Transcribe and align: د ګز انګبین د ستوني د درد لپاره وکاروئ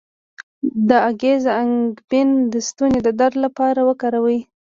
د 0.87 0.89
ګز 1.21 1.43
انګبین 1.59 2.29
د 2.51 2.53
ستوني 2.67 2.99
د 3.03 3.07
درد 3.19 3.35
لپاره 3.45 3.79
وکاروئ 3.89 4.39